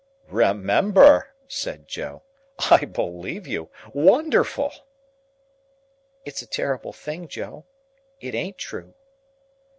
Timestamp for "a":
6.41-6.47